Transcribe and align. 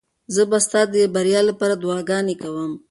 زه 0.33 0.43
به 0.49 0.57
ستا 0.65 0.81
د 0.93 0.95
بریا 1.15 1.41
لپاره 1.49 1.73
دعاګانې 1.81 2.35
کوم. 2.41 2.71